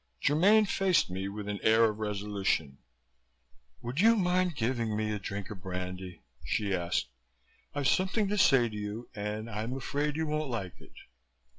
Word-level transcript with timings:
Germaine 0.19 0.65
faced 0.65 1.11
me 1.11 1.27
with 1.27 1.47
an 1.47 1.59
air 1.61 1.83
of 1.83 1.99
resolution. 1.99 2.79
"Would 3.83 4.01
you 4.01 4.15
mind 4.15 4.55
giving 4.55 4.97
me 4.97 5.11
a 5.13 5.19
drink 5.19 5.51
of 5.51 5.61
brandy?" 5.61 6.23
she 6.43 6.73
asked. 6.73 7.09
"I've 7.75 7.87
something 7.87 8.27
to 8.29 8.37
say 8.39 8.67
to 8.67 8.75
you 8.75 9.09
and 9.13 9.47
I'm 9.47 9.73
afraid 9.77 10.15
you 10.15 10.25
won't 10.25 10.49
like 10.49 10.81
it." 10.81 10.93